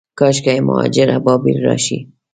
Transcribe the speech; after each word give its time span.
کاشکي، 0.19 0.55
مهاجر 0.67 1.07
ابابیل 1.17 1.57
راشي 1.65 1.99